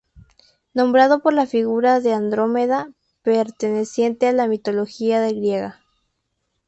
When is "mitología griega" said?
4.47-5.79